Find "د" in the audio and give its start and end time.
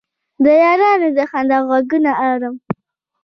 0.43-0.45, 1.17-1.19